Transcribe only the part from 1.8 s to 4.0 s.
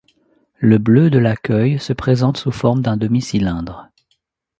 présente sous forme d'un demi cylindre.